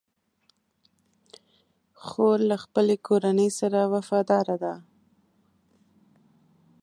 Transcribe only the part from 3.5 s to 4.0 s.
سره